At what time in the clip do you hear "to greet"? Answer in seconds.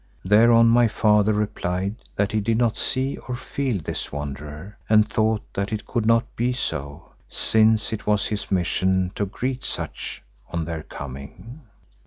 9.13-9.63